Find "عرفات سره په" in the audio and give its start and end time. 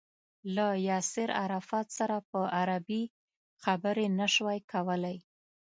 1.41-2.39